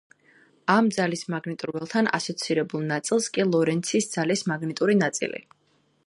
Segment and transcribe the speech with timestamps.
[0.75, 5.43] ამ ძალის მაგნიტურ ველთან ასოცირებულ ნაწილს კი ლორენცის ძალის მაგნიტური ნაწილი.